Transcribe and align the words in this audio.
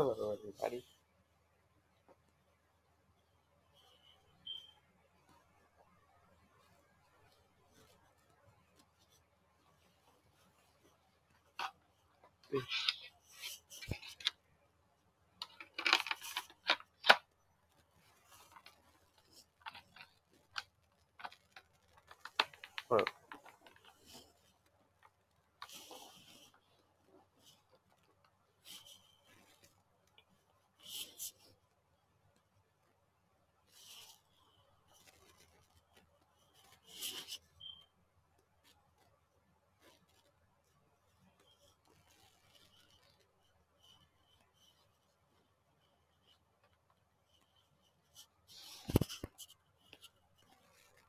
Hello, 0.00 0.32
everybody. 0.32 0.82
Well, 22.90 23.04